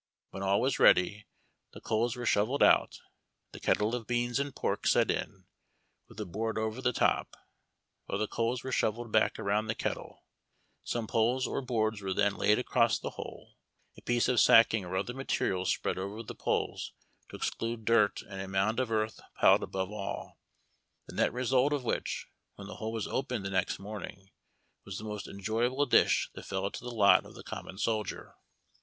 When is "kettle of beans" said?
3.59-4.39